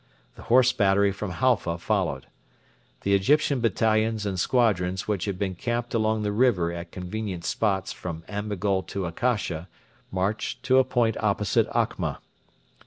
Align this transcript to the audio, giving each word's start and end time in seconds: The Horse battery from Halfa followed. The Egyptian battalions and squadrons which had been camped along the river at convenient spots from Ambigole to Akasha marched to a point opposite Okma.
The 0.33 0.41
Horse 0.49 0.73
battery 0.73 1.11
from 1.11 1.29
Halfa 1.29 1.77
followed. 1.77 2.25
The 3.01 3.13
Egyptian 3.13 3.59
battalions 3.59 4.25
and 4.25 4.39
squadrons 4.39 5.07
which 5.07 5.25
had 5.25 5.37
been 5.37 5.53
camped 5.53 5.93
along 5.93 6.23
the 6.23 6.31
river 6.31 6.73
at 6.73 6.91
convenient 6.91 7.45
spots 7.45 7.93
from 7.93 8.23
Ambigole 8.27 8.81
to 8.87 9.05
Akasha 9.05 9.67
marched 10.11 10.63
to 10.63 10.79
a 10.79 10.83
point 10.83 11.17
opposite 11.19 11.69
Okma. 11.69 12.17